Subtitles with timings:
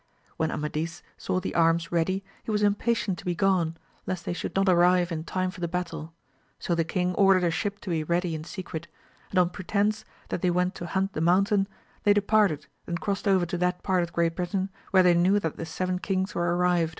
[0.35, 3.77] When Amadis saw the arms ready he was impatient to be gone,
[4.07, 6.11] lest they should not arrive in time for the battle;
[6.57, 8.87] so the king ordered a ship to be ready in secret,
[9.29, 11.67] and on pretence that they went to hunt the mountain,
[12.01, 15.57] they departed and crossed over to that part of Great Britain where they knew that
[15.57, 16.89] the seven kings were arrived.